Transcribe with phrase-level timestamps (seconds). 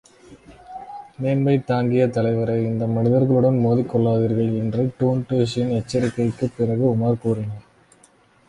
[1.19, 7.61] மேன்மை தாங்கிய தலைவரே, இந்த மனிதர்களுடன் மோதிக் கொள்ளாதீர்கள் என்ற டூன்டுஷின் எச்சரிக்கைக்குப் பிறகு, உமார் கூறினான்.